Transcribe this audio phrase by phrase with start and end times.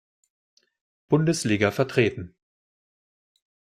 [1.09, 2.35] Bundesliga vertreten.